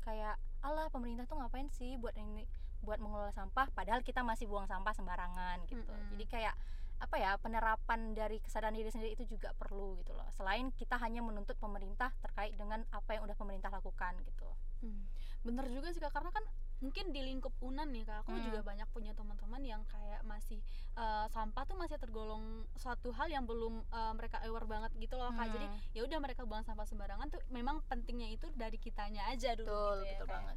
[0.06, 2.46] kayak Allah pemerintah tuh ngapain sih buat ini
[2.86, 5.82] buat mengelola sampah padahal kita masih buang sampah sembarangan gitu.
[5.82, 6.10] Mm -hmm.
[6.14, 6.54] jadi kayak
[6.96, 10.24] apa ya penerapan dari kesadaran diri sendiri itu juga perlu gitu loh.
[10.32, 14.48] Selain kita hanya menuntut pemerintah terkait dengan apa yang udah pemerintah lakukan gitu.
[14.84, 15.08] Hmm.
[15.40, 16.44] bener juga sih kak karena kan
[16.82, 18.44] mungkin di lingkup unan nih kak aku hmm.
[18.50, 20.58] juga banyak punya teman-teman yang kayak masih
[20.98, 25.32] uh, sampah tuh masih tergolong suatu hal yang belum uh, mereka aware banget gitu loh
[25.32, 25.48] kak.
[25.48, 29.70] Jadi ya udah mereka buang sampah sembarangan tuh memang pentingnya itu dari kitanya aja dulu
[29.70, 30.56] betul, gitu ya betul banget.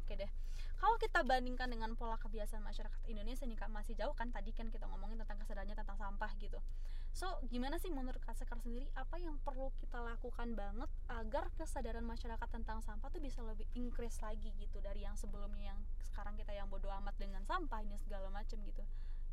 [0.00, 0.30] Oke deh
[0.78, 4.70] kalau kita bandingkan dengan pola kebiasaan masyarakat Indonesia nih kak masih jauh kan tadi kan
[4.70, 6.62] kita ngomongin tentang kesadarannya tentang sampah gitu.
[7.10, 12.06] So gimana sih menurut kak Sekar sendiri apa yang perlu kita lakukan banget agar kesadaran
[12.06, 16.54] masyarakat tentang sampah tuh bisa lebih increase lagi gitu dari yang sebelumnya yang sekarang kita
[16.54, 18.86] yang bodoh amat dengan sampah ini segala macam gitu?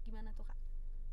[0.10, 0.58] Gimana tuh kak?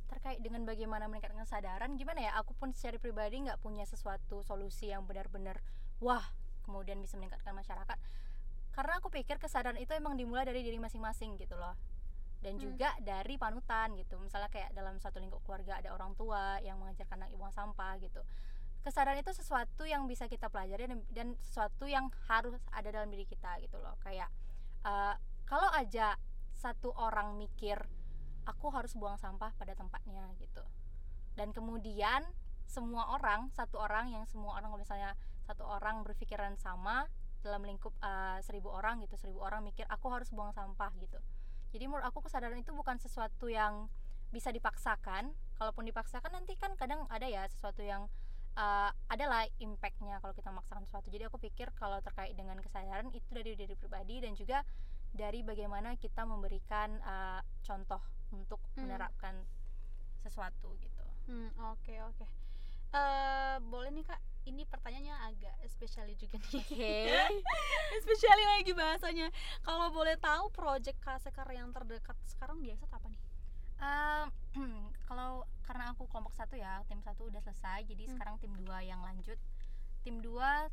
[0.09, 2.33] Terkait dengan bagaimana meningkatkan kesadaran gimana ya?
[2.40, 5.61] Aku pun secara pribadi nggak punya sesuatu solusi yang benar-benar
[6.01, 6.25] wah
[6.64, 7.99] kemudian bisa meningkatkan masyarakat
[8.72, 11.76] karena aku pikir kesadaran itu emang dimulai dari diri masing-masing gitu loh.
[12.42, 12.62] Dan hmm.
[12.62, 14.18] juga dari panutan gitu.
[14.18, 18.24] Misalnya kayak dalam satu lingkup keluarga ada orang tua yang mengajarkan anak buang sampah gitu.
[18.82, 23.28] Kesadaran itu sesuatu yang bisa kita pelajari dan, dan sesuatu yang harus ada dalam diri
[23.28, 23.94] kita gitu loh.
[24.02, 24.26] Kayak
[24.82, 25.14] uh,
[25.46, 26.18] kalau aja
[26.58, 27.78] satu orang mikir
[28.42, 30.64] aku harus buang sampah pada tempatnya gitu.
[31.38, 32.26] Dan kemudian
[32.66, 35.12] semua orang satu orang yang semua orang misalnya
[35.44, 37.04] satu orang berpikiran sama
[37.42, 41.18] dalam lingkup uh, seribu orang gitu seribu orang mikir aku harus buang sampah gitu
[41.74, 43.90] jadi menurut aku kesadaran itu bukan sesuatu yang
[44.33, 48.09] bisa dipaksakan kalaupun dipaksakan nanti kan kadang ada ya sesuatu yang
[48.57, 53.28] uh, adalah impactnya kalau kita memaksakan sesuatu jadi aku pikir kalau terkait dengan kesadaran itu
[53.28, 54.64] dari diri pribadi dan juga
[55.12, 58.00] dari bagaimana kita memberikan uh, contoh
[58.33, 58.88] untuk hmm.
[58.88, 59.37] menerapkan
[60.24, 62.41] sesuatu gitu oke hmm, oke okay, okay.
[62.92, 66.62] Uh, boleh nih kak ini pertanyaannya agak especially juga nih.
[66.66, 67.07] Okay.
[67.98, 69.28] especially lagi bahasanya.
[69.62, 73.22] Kalau boleh tahu project Kasekar yang terdekat sekarang biasa apa nih?
[73.83, 74.26] Um,
[75.09, 78.12] kalau karena aku kelompok satu ya, tim satu udah selesai, jadi hmm.
[78.18, 79.38] sekarang tim dua yang lanjut.
[80.02, 80.66] Tim dua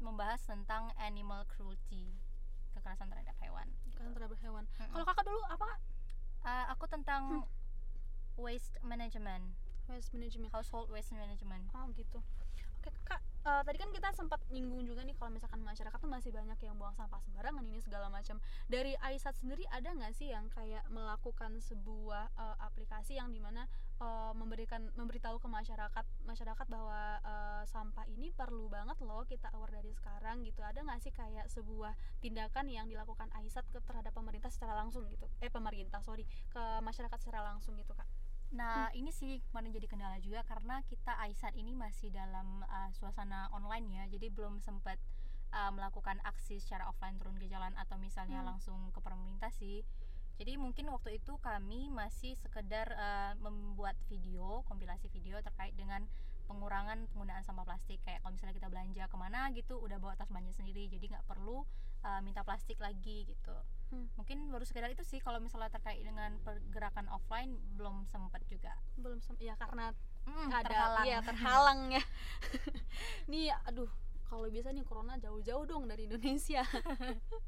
[0.00, 2.16] membahas tentang animal cruelty,
[2.72, 3.68] kekerasan terhadap hewan.
[3.92, 4.64] Kekerasan terhadap hewan.
[4.80, 4.88] Hmm.
[4.96, 5.70] Kalau kakak dulu apa?
[6.40, 8.40] Uh, aku tentang hmm.
[8.40, 9.44] waste management.
[9.90, 10.54] Waste management.
[10.54, 11.66] Household waste management.
[11.74, 12.22] Oh gitu
[12.80, 16.32] Oke kak, uh, tadi kan kita sempat nyinggung juga nih kalau misalkan masyarakat tuh masih
[16.32, 18.40] banyak yang buang sampah sembarangan ini segala macam.
[18.72, 23.68] Dari Aisat sendiri ada nggak sih yang kayak melakukan sebuah uh, aplikasi yang di mana
[24.00, 29.76] uh, memberikan memberitahu ke masyarakat masyarakat bahwa uh, sampah ini perlu banget loh kita aware
[29.76, 31.92] dari sekarang gitu ada nggak sih kayak sebuah
[32.24, 37.18] tindakan yang dilakukan Aisat ke terhadap pemerintah secara langsung gitu eh pemerintah sorry ke masyarakat
[37.20, 38.08] secara langsung gitu kak
[38.50, 43.46] Nah, ini sih kemarin jadi kendala juga karena kita Aisat ini masih dalam uh, suasana
[43.54, 44.04] online ya.
[44.10, 44.98] Jadi belum sempat
[45.54, 48.54] uh, melakukan aksi secara offline turun ke jalan atau misalnya Hmm.
[48.54, 49.86] langsung ke pemerintah sih.
[50.40, 56.08] Jadi mungkin waktu itu kami masih sekedar uh, membuat video, kompilasi video terkait dengan
[56.50, 60.26] pengurangan penggunaan sampah plastik kayak kalau misalnya kita belanja ke mana gitu udah bawa tas
[60.26, 61.62] belanja sendiri jadi nggak perlu
[62.02, 63.56] uh, minta plastik lagi gitu.
[63.90, 64.06] Hmm.
[64.14, 68.70] mungkin baru sekedar itu sih kalau misalnya terkait dengan pergerakan offline belum sempat juga.
[68.94, 69.90] Belum sem- ya karena
[70.22, 71.04] Hmm, ada terhalang.
[71.04, 72.02] iya terhalang ya.
[73.30, 73.90] Nih aduh
[74.24, 76.62] kalau bisa nih corona jauh-jauh dong dari Indonesia.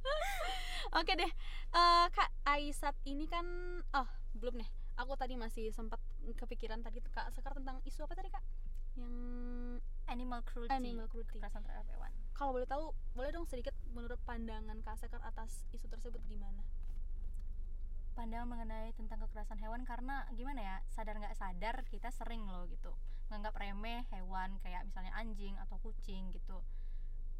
[0.98, 1.30] Oke deh
[1.72, 3.46] Eh, kak Aisat ini kan
[3.94, 4.68] oh belum nih.
[4.98, 5.96] Aku tadi masih sempat
[6.36, 8.42] kepikiran tadi kak Sekar tentang isu apa tadi kak?
[8.98, 9.14] Yang
[10.04, 11.38] animal cruelty, animal cruelty.
[11.38, 12.12] Kekerasan terhadap hewan.
[12.36, 16.64] Kalau boleh tahu boleh dong sedikit menurut pandangan kak Sekar atas isu tersebut gimana
[18.12, 22.92] Pandangan mengenai tentang kekerasan hewan karena gimana ya sadar nggak sadar kita sering loh gitu
[23.32, 26.60] menganggap remeh hewan kayak misalnya anjing atau kucing gitu.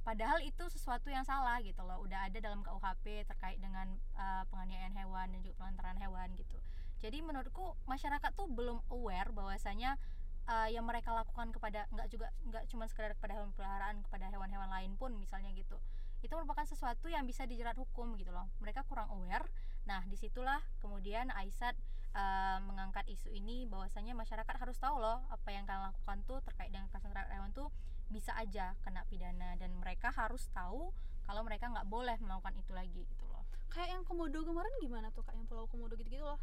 [0.01, 2.01] Padahal itu sesuatu yang salah gitu loh.
[2.01, 6.57] Udah ada dalam KUHP terkait dengan uh, penganiayaan hewan dan juga pelantaran hewan gitu.
[7.05, 10.01] Jadi menurutku masyarakat tuh belum aware bahwasanya
[10.49, 14.71] uh, yang mereka lakukan kepada nggak juga nggak cuma sekedar kepada hewan peliharaan kepada hewan-hewan
[14.71, 15.79] lain pun misalnya gitu.
[16.23, 18.47] Itu merupakan sesuatu yang bisa dijerat hukum gitu loh.
[18.63, 19.47] Mereka kurang aware.
[19.87, 21.75] Nah di situlah kemudian Aisat
[22.15, 26.71] uh, mengangkat isu ini bahwasanya masyarakat harus tahu loh apa yang kalian lakukan tuh terkait
[26.71, 27.69] dengan kekerasan terhadap hewan tuh
[28.11, 29.59] bisa aja kena pidana.
[29.59, 30.95] Dan mereka harus tahu
[31.27, 33.43] kalau mereka nggak boleh melakukan itu lagi gitu loh.
[33.73, 35.35] Kayak yang komodo kemarin gimana tuh kak?
[35.35, 36.39] Yang pulau komodo gitu-gitu loh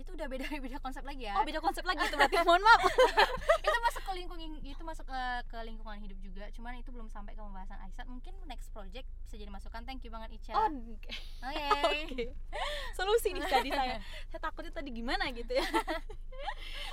[0.00, 1.36] itu udah beda beda konsep lagi ya?
[1.36, 2.80] Oh beda konsep lagi itu berarti mohon maaf.
[3.66, 5.20] Itu masuk ke lingkungan itu masuk ke,
[5.52, 9.36] ke lingkungan hidup juga cuman itu belum sampai ke pembahasan Aisat mungkin next project bisa
[9.36, 9.84] jadi masukan.
[9.84, 10.52] Thank you banget Ica.
[10.56, 11.12] Oh oke
[11.44, 11.98] oke.
[12.10, 12.24] Oke.
[12.96, 14.00] Solusi nih tadi saya.
[14.32, 15.66] Saya takutnya tadi gimana gitu ya.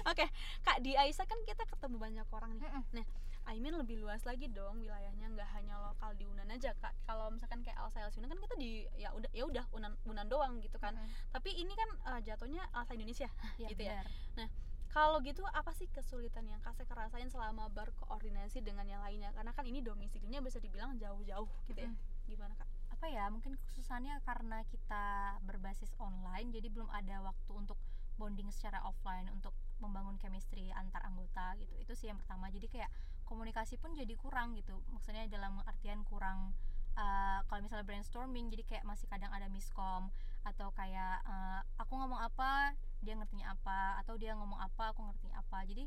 [0.10, 0.26] Oke.
[0.66, 2.70] Kak di Aisyah kan kita ketemu banyak orang nih.
[3.02, 3.06] Nah
[3.48, 5.32] Aimin lebih luas lagi dong wilayahnya.
[5.32, 6.94] Nggak hanya lokal di Unan aja kak
[7.28, 7.76] kalau misalkan kayak
[8.16, 11.12] Unan kan kita di ya udah ya udah Unan Unan doang gitu kan Mm-mm.
[11.36, 13.28] tapi ini kan eh, jatuhnya Alsa Indonesia
[13.60, 14.00] Iya, gitu ya.
[14.40, 14.50] benar.
[14.88, 19.52] kalau gitu apa sih kesulitan yang kak Seka rasain selama berkoordinasi dengan yang lainnya karena
[19.52, 22.32] kan ini domisilinya bisa dibilang jauh-jauh gitu ya Mm-mm.
[22.32, 27.76] gimana kak apa ya mungkin khususannya karena kita berbasis online jadi belum ada waktu untuk
[28.16, 29.52] bonding secara offline untuk
[29.84, 32.90] membangun chemistry antar anggota gitu itu sih yang pertama jadi kayak
[33.30, 36.56] komunikasi pun jadi kurang gitu maksudnya dalam artian kurang
[36.98, 40.10] uh, kalau misalnya brainstorming jadi kayak masih kadang ada miskom
[40.44, 42.74] atau kayak uh, aku ngomong apa
[43.06, 45.86] dia ngertinya apa atau dia ngomong apa aku ngertinya apa jadi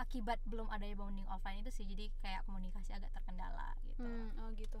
[0.00, 4.48] akibat belum ada bonding offline itu sih jadi kayak komunikasi agak terkendala gitu Hmm, oh
[4.56, 4.80] gitu.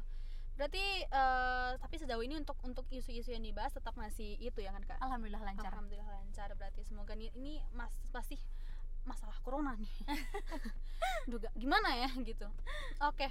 [0.56, 4.80] Berarti eh, tapi sejauh ini untuk untuk isu-isu yang dibahas tetap masih itu ya kan
[4.84, 4.96] kak?
[5.00, 6.48] alhamdulillah lancar Alhamdulillah lancar.
[6.56, 8.40] Berarti semoga nih ini mas pasti
[9.04, 9.92] masalah corona nih.
[11.32, 12.48] Duga gimana ya gitu.
[13.04, 13.28] Oke.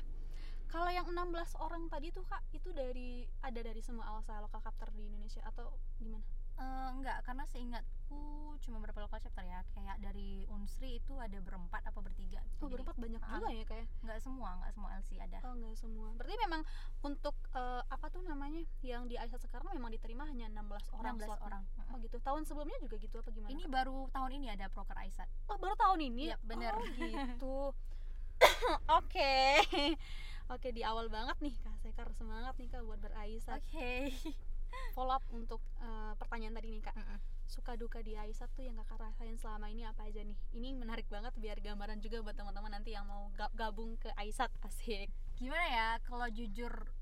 [0.69, 4.93] Kalau yang 16 orang tadi tuh kak itu dari ada dari semua alsa lokal chapter
[4.93, 6.21] di Indonesia atau gimana?
[6.59, 11.79] Eh, enggak, karena seingatku cuma berapa lokal chapter ya Kayak dari Unsri itu ada berempat
[11.87, 12.67] apa bertiga Oh.
[12.67, 13.29] Jadi, berempat banyak ah.
[13.39, 13.87] juga ya kayak.
[14.03, 16.07] Enggak semua, enggak semua LC ada Oh enggak semua.
[16.19, 16.61] Berarti memang
[17.01, 21.23] untuk eh, apa tuh namanya yang di Aisyah sekarang memang diterima hanya 16 orang 16
[21.23, 21.45] slotnya.
[21.47, 22.17] orang Oh gitu.
[22.19, 23.49] Tahun sebelumnya juga gitu apa gimana?
[23.55, 23.71] Ini Kak?
[23.71, 26.35] baru tahun ini ada proker Aisat Oh baru tahun ini?
[26.35, 26.75] Iya, bener.
[26.75, 27.57] Oh gitu.
[28.99, 29.33] Oke.
[30.49, 33.61] Oke di awal banget nih Kak Sekar semangat nih Kak buat beraisat.
[33.61, 34.09] Oke
[34.97, 36.97] Follow up untuk eh, pertanyaan tadi nih Kak.
[36.97, 37.17] Mm-mm.
[37.49, 40.37] Suka duka di Aisat tuh yang Kakak rasain selama ini apa aja nih?
[40.53, 44.49] Ini menarik banget biar gambaran juga buat teman-teman nanti yang mau ga- gabung ke Aisat
[44.65, 45.09] asik.
[45.37, 46.93] Gimana ya, kalau jujur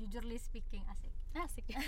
[0.00, 1.80] Jujurly speaking, asik Asik ya.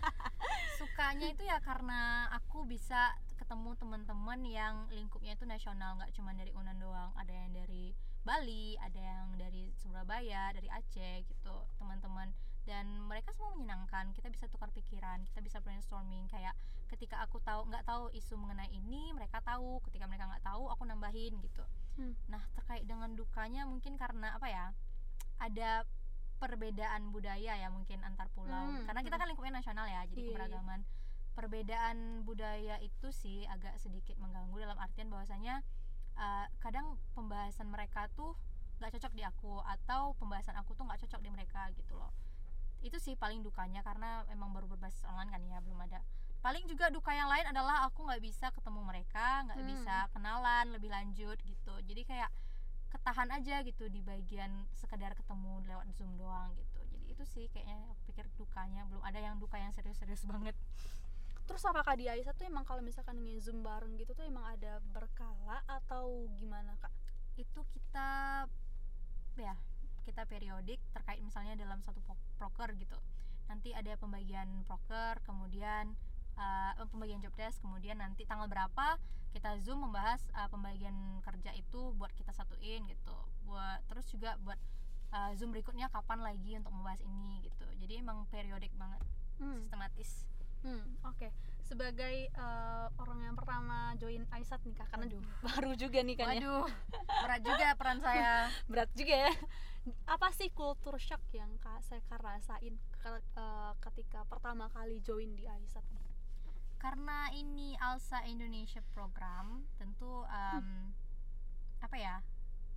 [0.80, 6.52] Sukanya itu ya karena aku bisa ketemu teman-teman yang lingkupnya itu nasional nggak cuma dari
[6.56, 12.30] Unan doang ada yang dari Bali ada yang dari Surabaya dari Aceh gitu teman-teman.
[12.62, 16.30] Dan mereka semua menyenangkan kita bisa tukar pikiran kita bisa brainstorming.
[16.30, 16.54] Kayak
[16.94, 19.82] ketika aku tahu nggak tahu isu mengenai ini mereka tahu.
[19.90, 21.66] Ketika mereka nggak tahu aku nambahin gitu.
[21.92, 22.16] Hmm.
[22.24, 24.72] nah terkait dengan dukanya mungkin karena apa ya
[25.36, 25.84] ada
[26.40, 28.70] perbedaan budaya ya mungkin antar pulau.
[28.70, 30.28] Hmm, karena kita kan lingkupnya nasional ya jadi iya.
[30.30, 30.80] keberagaman.
[31.32, 35.62] Perbedaan budaya itu sih agak sedikit mengganggu dalam artian bahwasanya
[36.16, 38.34] uh, kadang pembahasan mereka tuh
[38.80, 42.10] nggak cocok di aku atau pembahasan aku tuh nggak cocok di mereka gitu loh.
[42.82, 46.02] Itu sih paling dukanya karena emang baru berbasis online kan ya belum ada.
[46.42, 49.68] Paling juga duka yang lain adalah aku nggak bisa ketemu mereka nggak Hmm.
[49.70, 51.74] bisa kenalan lebih lanjut gitu.
[51.86, 52.30] Jadi kayak
[52.90, 56.82] ketahan aja gitu di bagian sekedar ketemu lewat zoom doang gitu.
[56.90, 58.82] Jadi itu sih kayaknya aku pikir dukanya.
[58.90, 60.58] Belum ada yang duka yang serius-serius banget
[61.52, 65.60] terus apakah di Aisyah tuh emang kalau misalkan nge-zoom bareng gitu tuh emang ada berkala
[65.68, 66.88] atau gimana kak?
[67.36, 68.08] Itu kita
[69.36, 69.52] ya
[70.08, 72.96] kita periodik terkait misalnya dalam satu pro- proker gitu.
[73.52, 75.92] Nanti ada pembagian proker kemudian
[76.40, 78.96] uh, pembagian job desk kemudian nanti tanggal berapa
[79.36, 83.16] kita zoom membahas uh, pembagian kerja itu buat kita satuin gitu.
[83.44, 84.56] Buat terus juga buat
[85.12, 87.68] uh, zoom berikutnya kapan lagi untuk membahas ini gitu.
[87.76, 89.04] Jadi emang periodik banget
[89.36, 89.68] hmm.
[89.68, 90.24] sistematis.
[90.64, 90.91] Hmm.
[91.72, 95.24] Sebagai eh, orang yang pertama join Aisat nih kak, karena Waduh.
[95.48, 96.32] baru juga nih kan ya.
[96.36, 96.66] waduh
[97.24, 98.32] berat juga peran saya
[98.70, 99.32] Berat juga ya.
[100.04, 105.48] Apa sih kultur shock yang kak saya rasain ke- eh, ketika pertama kali join di
[105.48, 106.04] Aisat nih?
[106.76, 110.90] karena ini Alsa Indonesia program tentu em,
[111.78, 112.18] apa ya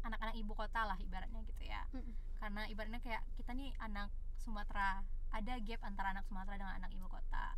[0.05, 2.13] anak-anak ibu kota lah ibaratnya gitu ya Mm-mm.
[2.37, 5.01] karena ibaratnya kayak kita nih anak Sumatera
[5.33, 7.57] ada gap antara anak Sumatera dengan anak ibu kota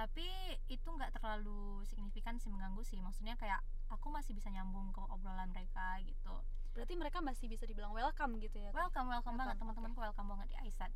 [0.00, 0.24] tapi
[0.72, 2.96] itu nggak terlalu signifikan sih mengganggu sih.
[3.04, 3.60] Maksudnya kayak
[3.92, 6.40] aku masih bisa nyambung ke obrolan mereka gitu.
[6.72, 8.72] Berarti mereka masih bisa dibilang welcome gitu ya?
[8.72, 8.88] Kak?
[8.88, 9.60] welcome welcome banget.
[9.60, 10.88] Welcome, teman-temanku welcome banget di Aisat.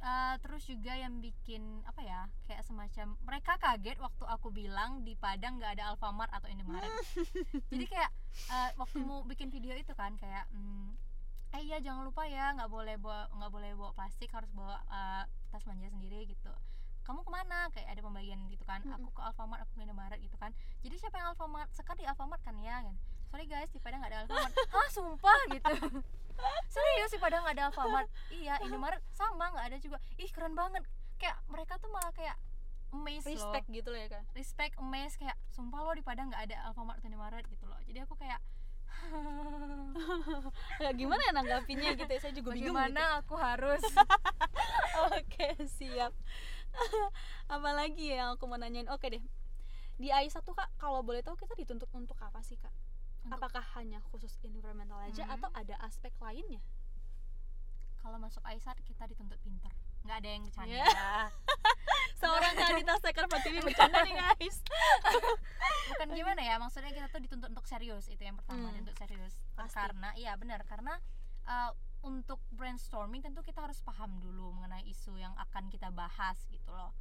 [0.00, 5.14] Eh, terus juga yang bikin apa ya kayak semacam mereka kaget waktu aku bilang di
[5.14, 6.90] Padang nggak ada Alfamart atau Indomaret.
[7.70, 8.10] Jadi kayak
[8.50, 10.98] eh, waktu mau bikin video itu kan kayak hmm,
[11.54, 15.24] eh iya jangan lupa ya nggak boleh bawa nggak boleh bawa plastik harus bawa eh,
[15.52, 16.50] tas belanja sendiri gitu
[17.02, 17.58] kamu ke mana?
[17.70, 18.80] Kayak ada pembagian gitu kan.
[18.86, 20.50] Aku ke Alfamart aku ke Indomaret gitu kan.
[20.80, 21.68] Jadi siapa yang Alfamart?
[21.72, 22.94] Sekali di Alfamart kan ya kan.
[23.26, 24.52] Sorry guys di Padang nggak ada Alfamart.
[24.52, 25.74] Hah sumpah gitu.
[26.72, 28.08] Serius di Padang nggak ada Alfamart?
[28.30, 29.98] Iya Indomaret sama nggak ada juga.
[30.16, 30.82] Ih keren banget.
[31.16, 32.36] Kayak mereka tuh malah kayak
[32.90, 34.22] amazed Respect loh gitu loh ya kak?
[34.34, 37.78] respect amazed kayak sumpah lo di Padang nggak ada Alfamart atau Indomaret gitu loh.
[37.86, 38.40] Jadi aku kayak
[40.76, 42.20] Ya, gimana ya nanggapinnya gitu ya?
[42.20, 42.74] Saya juga bingung.
[42.76, 43.80] bagaimana aku harus?
[43.80, 43.96] Gitu.
[45.08, 46.12] Oke siap.
[47.50, 48.88] Apalagi ya yang aku mau nanyain?
[48.88, 49.22] Oke deh.
[49.96, 52.72] Di Aisat tuh kak, kalau boleh tahu kita dituntut untuk apa sih kak?
[53.22, 55.34] Untuk- Apakah hanya khusus environmental aja Mhm.
[55.34, 56.60] atau ada aspek lainnya?
[58.00, 59.68] kalau masuk Aisat kita dituntut pinter
[60.00, 60.88] nggak ada yang bercanda Ya.
[62.16, 64.56] Seorang Kanita Sekar TV bercanda nih guys.
[65.92, 68.72] bukan gimana ya maksudnya kita tuh dituntut untuk serius itu yang pertama Hmm.
[68.72, 69.76] dituntut serius Pasti.
[69.76, 70.96] karena iya benar karena
[71.44, 76.70] uh, untuk brainstorming tentu kita harus paham dulu mengenai isu yang akan kita bahas gitu
[76.72, 76.92] loh.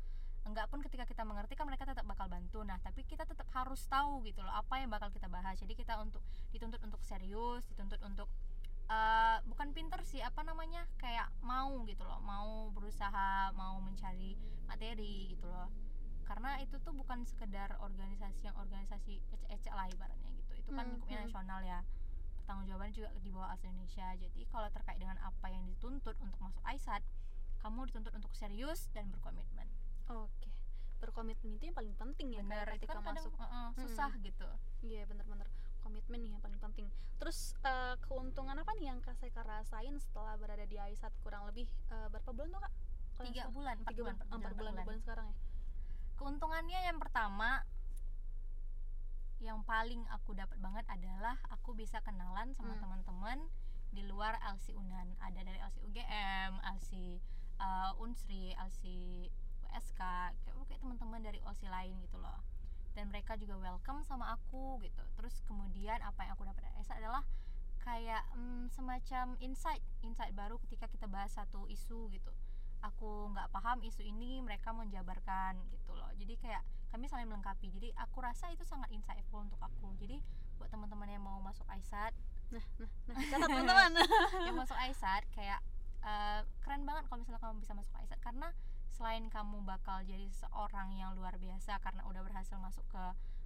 [0.48, 2.64] Enggak pun ketika kita mengerti kan mereka tetap bakal bantu.
[2.64, 5.60] Nah tapi kita tetap harus tahu gitu loh apa yang bakal kita bahas.
[5.60, 8.28] Jadi kita untuk dituntut untuk serius dituntut untuk
[8.88, 12.20] uh, bukan pinter sih apa namanya kayak mau gitu loh.
[12.24, 14.36] Mau berusaha mau mencari
[14.68, 15.68] materi gitu loh.
[16.24, 20.54] Karena itu tuh bukan sekedar organisasi yang organisasi ecek-ecek lah ibaratnya gitu.
[20.60, 21.26] Itu kan Hmm, lingkupnya hmm.
[21.30, 21.80] nasional ya
[22.50, 26.66] pertanggungjawaban juga di bawah Asa Indonesia jadi kalau terkait dengan apa yang dituntut untuk masuk
[26.66, 27.06] AISAT
[27.62, 29.70] kamu dituntut untuk serius dan berkomitmen
[30.10, 30.50] Oke.
[30.98, 33.38] Berkomitmen itu yang paling penting ya bener ketika kan kadang masuk.
[33.38, 34.50] uh-uh, susah gitu
[34.82, 35.46] Iya bener-bener
[35.80, 36.88] komitmen nih yang paling penting.
[37.22, 42.08] Terus eh, keuntungan apa nih yang Sekar rasain setelah berada di Aisat kurang lebih eh,
[42.10, 42.74] berapa bulan tuh kak?
[43.30, 45.36] Tiga bulan empat bulan bulan, oh, empat bulan, empat bulan sekarang ya.
[46.20, 47.50] keuntungannya yang pertama
[49.40, 52.82] yang paling aku dapat banget adalah aku bisa kenalan sama Hmm.
[52.84, 53.40] teman-teman
[53.96, 55.16] di luar LC Unan.
[55.24, 57.20] Ada dari LC UGM, LC
[57.60, 58.84] uh, Unsri, LC
[59.70, 62.42] USK kayak kayak teman-teman dari OSI lain gitu loh.
[62.98, 65.02] Dan mereka juga welcome sama aku gitu.
[65.16, 67.24] Terus kemudian apa yang aku dapat dari ESA adalah
[67.80, 72.30] kayak mm, semacam insight insight baru ketika kita bahas satu isu gitu
[72.80, 76.10] aku nggak paham isu ini mereka menjabarkan gitu loh.
[76.16, 77.70] Jadi kayak kami saling melengkapi.
[77.70, 79.94] Jadi aku rasa itu sangat insightful untuk aku.
[80.00, 80.20] Jadi
[80.60, 82.12] buat teman-teman yang mau masuk AISAT
[82.50, 83.92] Nah, nah, nah, catat teman-teman.
[84.50, 85.62] yang masuk AISAT kayak
[86.02, 88.50] eh, keren banget kalau misalnya kamu bisa masuk AISAT karena
[88.90, 93.04] selain kamu bakal jadi seorang yang luar biasa karena udah berhasil masuk ke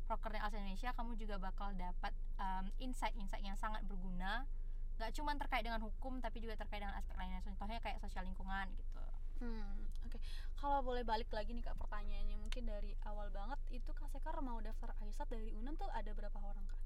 [0.09, 4.49] prokernya Alsa Indonesia kamu juga bakal dapat em, insight-insight yang sangat berguna.
[4.97, 7.43] Nggak cuma terkait dengan hukum tapi juga terkait dengan aspek lainnya.
[7.45, 9.03] Contohnya kayak sosial lingkungan gitu
[9.43, 9.75] Hmm,
[10.07, 10.17] oke.
[10.55, 14.55] Kalau boleh balik lagi nih kak pertanyaannya mungkin dari awal banget itu Kak Sekar mau
[14.57, 16.79] daftar Aisat dari UNAM tuh ada berapa orang kak?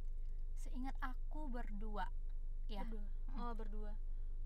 [0.58, 2.10] seingat aku berdua
[2.67, 3.06] ya Berdua.
[3.32, 3.39] Mm.
[3.39, 3.93] Oh berdua.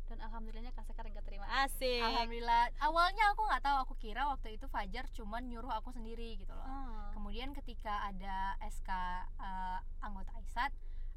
[0.06, 1.48] Dan alhamdulillahnya Kak Sekar yang keterima.
[1.64, 2.04] Asik.
[2.04, 6.52] alhamdulillah awalnya aku nggak tahu aku kira waktu itu Fajar cuman nyuruh aku sendiri gitu
[6.52, 7.16] loh Oh.
[7.16, 8.92] kemudian ketika ada SK
[9.40, 10.72] eh, anggota AISAT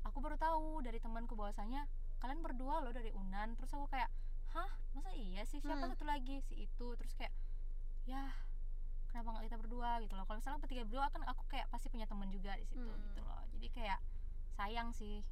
[0.04, 4.07] aku baru tahu dari temanku bahwasanya kalian berdua loh dari Unan terus aku kayak
[4.55, 4.71] hah?
[4.93, 5.59] Masa iya sih?
[5.59, 5.93] Siapa Hmm.
[5.93, 6.38] satu lagi?
[6.40, 6.87] Si itu.
[6.95, 7.35] Terus kayak
[8.05, 8.31] ya
[9.09, 9.90] kenapa nggak kita berdua?
[10.01, 10.25] gitu loh.
[10.25, 13.03] Kalau misalnya bertiga berdua kan aku kayak pasti punya teman juga di situ Hmm.
[13.05, 13.43] gitu loh.
[13.53, 13.99] Jadi kayak
[14.53, 15.23] sayang sih.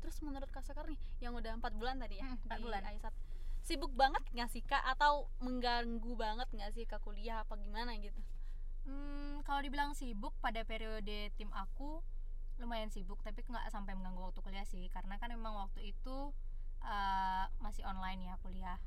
[0.00, 2.82] Terus menurut kak Sekar nih yang udah empat bulan tadi ya Hmm, empat di bulan.
[2.86, 3.14] Aisat.
[3.60, 4.84] Sibuk banget nggak sih kak?
[4.86, 7.40] Atau mengganggu banget nggak sih ke kuliah?
[7.40, 8.20] Apa gimana gitu?
[8.84, 12.04] Hmm, kalau dibilang sibuk pada periode tim aku
[12.54, 14.92] lumayan sibuk tapi nggak sampai mengganggu waktu kuliah sih.
[14.92, 16.36] Karena kan memang waktu itu
[16.84, 18.78] uh, masih online ya kuliah.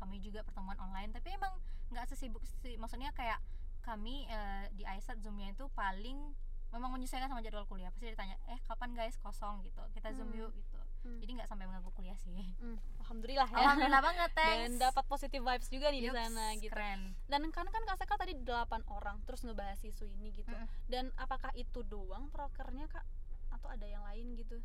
[0.00, 1.54] Kami juga pertemuan online tapi emang
[1.92, 2.74] nggak sesibuk sih.
[2.76, 3.38] Maksudnya kayak
[3.84, 6.32] kami uh, di Aisat zoomnya itu paling
[6.72, 7.92] memang menyesuaikan sama jadwal kuliah.
[7.92, 9.14] Pasti ditanya eh kapan guys?
[9.20, 9.80] Kosong gitu.
[9.94, 10.40] Kita zoom Hmm.
[10.48, 10.78] yuk gitu.
[11.04, 11.20] Hmm.
[11.20, 12.48] jadi nggak sampai mengganggu kuliah sih.
[12.64, 13.56] Hmm, alhamdulillah ya.
[13.60, 14.40] Alhamdulillah banget dan
[14.72, 14.80] thanks.
[14.80, 16.72] dapat positive vibes juga nih di sana gitu.
[16.72, 17.12] keren.
[17.28, 20.48] Dan kan kan kak Sekar tadi 8 orang terus ngebahas isu ini gitu.
[20.48, 20.64] Mm-mm.
[20.88, 23.04] dan apakah itu doang prokernya kak?
[23.52, 24.64] Atau ada yang lain gitu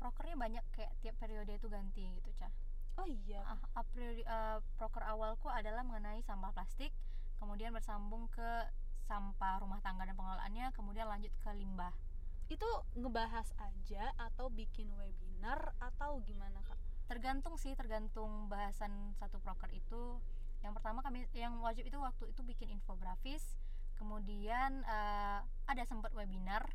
[0.00, 2.50] prokernya banyak kayak tiap periode itu ganti gitu cah
[2.98, 6.92] oh iya Ah, a priori- eh, proker awalku adalah mengenai sampah plastik,
[7.40, 8.68] kemudian bersambung ke
[9.08, 11.94] sampah rumah tangga dan pengelolaannya, kemudian lanjut ke limbah.
[12.50, 12.66] itu
[12.98, 16.74] ngebahas aja atau bikin webinar atau gimana kak
[17.06, 20.18] Tergantung sih, tergantung bahasan satu proker itu.
[20.58, 23.54] Yang pertama kami yang wajib itu waktu itu bikin infografis,
[23.98, 26.70] kemudian eh, ada sempat webinar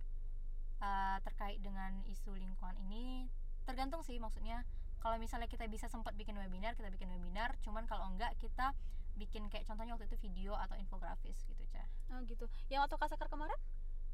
[0.86, 3.26] eh, terkait dengan isu lingkungan ini.
[3.66, 4.62] Tergantung sih maksudnya
[5.02, 8.74] kalau misalnya kita bisa sempat bikin webinar, kita bikin webinar, cuman kalau enggak kita
[9.16, 11.88] bikin kayak contohnya waktu itu video atau infografis gitu, Cah.
[12.14, 13.56] oh gitu yang waktu kak Sekar kemarin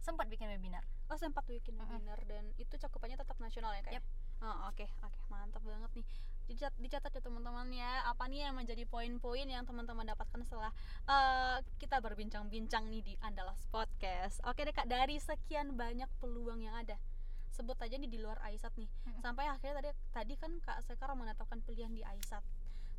[0.01, 3.93] sempat bikin webinar Oh sempat bikin webinar dan itu cakupannya tetap nasional ya kak?
[3.99, 4.03] Yep.
[4.41, 6.05] Oh oke oke mantap banget nih.
[6.51, 10.75] Dicat, dicatat ya teman-teman ya apa nih yang menjadi poin-poin yang teman-teman dapatkan setelah
[11.07, 14.43] eh, kita berbincang-bincang nih di Andalas Podcast.
[14.43, 16.99] Oke deh kak dari sekian banyak peluang yang ada
[17.55, 18.91] sebut aja nih di luar Aisat nih
[19.23, 22.43] sampai akhirnya tadi tadi kan kak Sekar menetapkan pilihan di Aisat.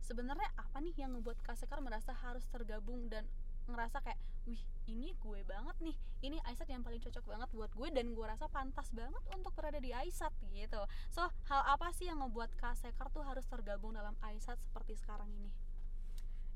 [0.01, 3.29] Sebenarnya apa nih yang membuat kak Sekar merasa harus tergabung dan
[3.73, 5.97] ngerasa kayak wih ini gue banget nih.
[6.23, 9.81] Ini Aisat yang paling cocok banget buat gue dan gue rasa pantas banget untuk berada
[9.81, 10.83] di Aisat gitu.
[11.09, 15.31] So hal apa sih yang ngebuat Kak Sekar tuh harus tergabung dalam Aisat seperti sekarang
[15.33, 15.51] ini?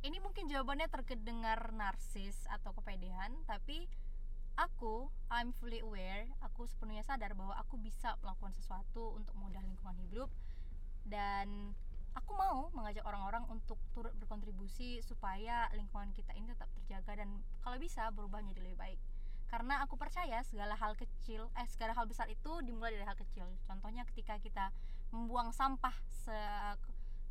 [0.07, 3.89] Ini mungkin jawabannya terkedengar narsis atau kepedean tapi
[4.57, 9.97] aku I'm fully aware aku sepenuhnya sadar bahwa aku bisa melakukan sesuatu untuk mudah lingkungan
[10.09, 10.31] hidup
[11.07, 11.77] dan
[12.17, 17.77] aku mau mengajak orang-orang untuk turut berkontribusi supaya lingkungan kita ini tetap terjaga dan kalau
[17.77, 19.01] bisa berubah menjadi lebih baik.
[19.47, 23.47] Karena aku percaya segala hal kecil eh segala hal besar itu dimulai dari hal kecil.
[23.69, 24.75] Contohnya ketika kita
[25.15, 26.81] membuang sampah se-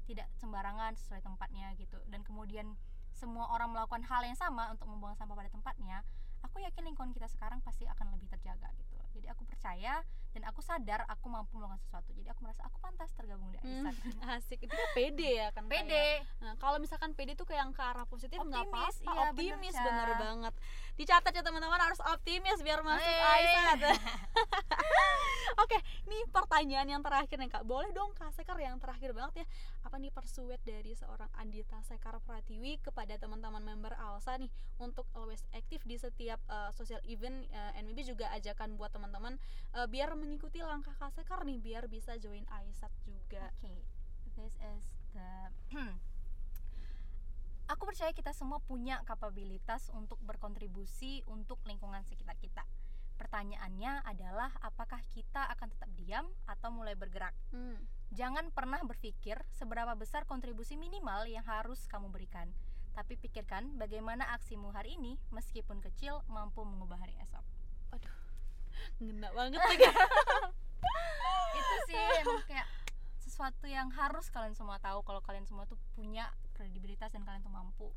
[0.06, 1.98] tidak sembarangan sesuai tempatnya gitu.
[2.08, 2.78] Dan kemudian
[3.12, 6.06] semua orang melakukan hal yang sama untuk membuang sampah pada tempatnya
[6.46, 8.96] aku yakin lingkungan kita sekarang pasti akan lebih terjaga gitu.
[9.18, 13.08] Jadi aku percaya dan aku sadar aku mampu melakukan sesuatu jadi aku merasa aku pantas
[13.16, 13.96] tergabung di Hmm, Aisan
[14.36, 15.72] asik itu kan pede ya kan ya?
[15.72, 16.08] pede
[16.44, 19.74] Nah, kalau misalkan PD tuh kayak yang ke arah positif nggak Optimis, apa-apa, iya, optimis
[19.74, 20.54] bener, bener, banget.
[21.00, 23.96] Dicatat ya teman-teman harus optimis biar masuk Hey.
[25.64, 27.64] Oke, nih pertanyaan yang terakhir nih Kak.
[27.64, 29.46] Boleh dong Kak Sekar yang terakhir banget ya.
[29.88, 35.42] Apa nih persuade dari seorang Andita Sekar Pratiwi kepada teman-teman member Alsa nih untuk always
[35.56, 39.40] aktif di setiap uh, social event uh, and maybe juga ajakan buat teman-teman
[39.74, 43.54] uh, biar mengikuti langkah Kak Sekar nih biar bisa join Aisat juga.
[43.62, 43.86] Oke,
[44.34, 45.54] this is the
[47.74, 52.62] Aku percaya kita semua punya kapabilitas untuk berkontribusi untuk lingkungan sekitar kita.
[53.18, 57.34] Pertanyaannya adalah apakah kita akan tetap diam atau mulai bergerak?
[57.50, 57.82] Hmm.
[58.14, 62.54] Jangan pernah berpikir seberapa besar kontribusi minimal yang harus kamu berikan.
[62.94, 67.42] Tapi pikirkan bagaimana aksimu hari ini meskipun kecil mampu mengubah hari esok.
[69.02, 69.86] Ngena banget lagi.
[71.60, 72.68] Itu sih emang kayak
[73.22, 77.52] sesuatu yang harus kalian semua tahu kalau kalian semua tuh punya kredibilitas dan kalian tuh
[77.52, 77.90] mampu.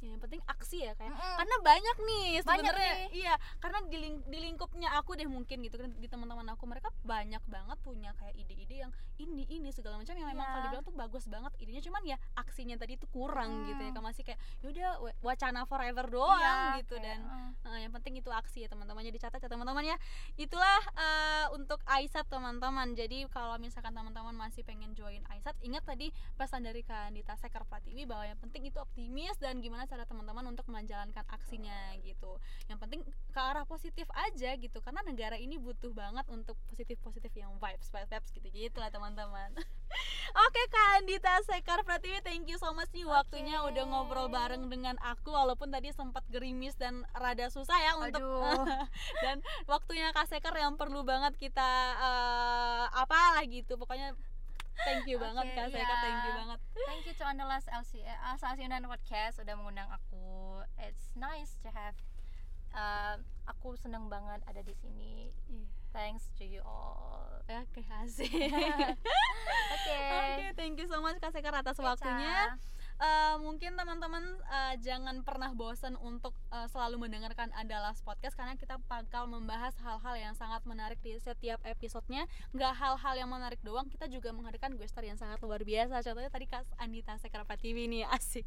[0.00, 1.36] Ya, yang penting aksi ya kayak Mm-mm.
[1.36, 5.92] karena banyak nih sebenarnya iya karena di, ling- di lingkupnya aku deh mungkin gitu kan
[5.92, 10.24] di teman-teman aku mereka banyak banget punya kayak ide-ide yang ini ini segala macam yang
[10.26, 10.50] memang Iya.
[10.50, 13.66] kalau dibilang tuh bagus banget idenya cuman ya aksinya tadi tuh kurang Mm.
[13.68, 17.48] gitu ya kan masih kayak yaudah wa- wacana forever doang Iya, gitu kayak, dan eh,
[17.60, 19.96] Nah, yang penting itu aksi ya teman-temannya dicatat ya teman-teman ya.
[20.34, 22.94] Itulah eh, untuk Aisat teman-teman.
[22.94, 27.62] Jadi kalau misalkan teman-teman masih pengen join Aisat, ingat tadi pesan dari Kak Andita Sekar
[27.62, 32.38] Pratiwi bahwa yang penting itu optimis dan gimana cara teman-teman untuk menjalankan aksinya gitu.
[32.70, 33.00] Yang penting
[33.34, 38.06] ke arah positif aja gitu karena negara ini butuh banget untuk positif-positif yang vibes, vibes,
[38.06, 39.50] vibes gitu-gitu lah teman-teman.
[40.46, 43.74] Oke Kak Andita Sekar Pratiwi, thank you so much nih waktunya Oke.
[43.74, 48.22] udah ngobrol bareng dengan aku walaupun tadi sempat gerimis dan rada susah ya untuk
[49.26, 54.14] dan waktunya Kak Sekar yang perlu banget kita eh, apa lah gitu pokoknya
[54.84, 55.96] thank you banget Oke, Kak iya.
[56.00, 60.58] thank you banget Thank you to Andalas LC eh, Asa Asiunan Podcast udah mengundang aku.
[60.80, 61.94] It's nice to have
[62.72, 65.30] uh, aku seneng banget ada di sini.
[65.90, 68.30] thanks to you all Oke, asik.
[69.74, 72.54] oke Oke, thank you so much Kak Sekar atas Oke, waktunya.
[73.00, 78.76] Eh, mungkin teman-teman eh, jangan pernah bosan untuk eh, selalu mendengarkan Andalas Podcast karena kita
[78.92, 82.28] bakal membahas hal-hal yang sangat menarik di setiap episodenya.
[82.52, 86.04] Nggak hal-hal yang menarik doang, kita juga menghadirkan guest star yang sangat luar biasa.
[86.04, 88.44] Contohnya tadi Kak Andita Sekar TV nih, asik.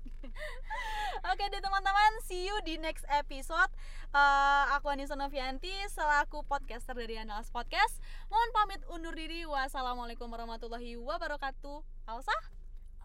[1.34, 3.74] Oke deh teman-teman, see you di next episode.
[4.14, 7.98] Eh, aku Anissa Novianti selaku podcaster dari Andalas Podcast.
[8.30, 9.50] Mohon pamit undur diri.
[9.50, 11.82] Wassalamualaikum warahmatullahi wabarakatuh.
[12.06, 12.38] Alsa,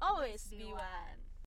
[0.04, 1.27] always be one.